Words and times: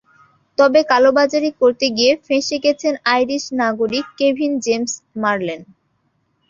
তবে 0.57 0.79
কালোবাজারি 0.91 1.51
করতে 1.61 1.85
গিয়ে 1.97 2.13
ফেঁসে 2.25 2.57
গেছেন 2.65 2.93
আইরিশ 3.13 3.43
নাগরিক 3.61 4.05
কেভিন 4.19 4.51
জেমস 4.65 4.93
মারলেন। 5.21 5.61